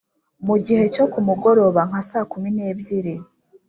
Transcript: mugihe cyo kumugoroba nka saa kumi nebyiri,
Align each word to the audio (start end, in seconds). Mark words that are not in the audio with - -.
mugihe 0.45 0.83
cyo 0.95 1.05
kumugoroba 1.11 1.81
nka 1.89 2.01
saa 2.09 2.25
kumi 2.31 2.49
nebyiri, 2.55 3.15